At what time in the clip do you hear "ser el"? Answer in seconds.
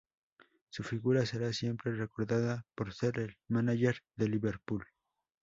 2.91-3.37